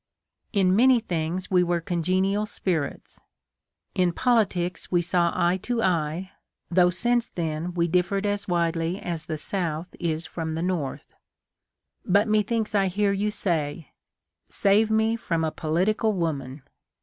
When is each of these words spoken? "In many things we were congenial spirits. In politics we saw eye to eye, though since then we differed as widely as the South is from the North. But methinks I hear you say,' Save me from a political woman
"In 0.51 0.75
many 0.75 0.99
things 0.99 1.51
we 1.51 1.61
were 1.61 1.79
congenial 1.79 2.47
spirits. 2.47 3.21
In 3.93 4.13
politics 4.13 4.91
we 4.91 4.99
saw 5.03 5.29
eye 5.35 5.57
to 5.61 5.83
eye, 5.83 6.31
though 6.71 6.89
since 6.89 7.27
then 7.29 7.75
we 7.75 7.87
differed 7.87 8.25
as 8.25 8.47
widely 8.47 8.99
as 8.99 9.27
the 9.27 9.37
South 9.37 9.95
is 9.99 10.25
from 10.25 10.55
the 10.55 10.63
North. 10.63 11.13
But 12.03 12.27
methinks 12.27 12.73
I 12.73 12.87
hear 12.87 13.11
you 13.11 13.29
say,' 13.29 13.91
Save 14.49 14.89
me 14.89 15.15
from 15.17 15.43
a 15.43 15.51
political 15.51 16.13
woman 16.13 16.63